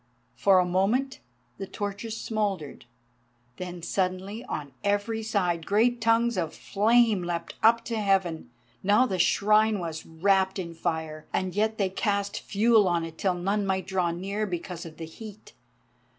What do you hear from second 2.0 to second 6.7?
smouldered, then suddenly on every side great tongues of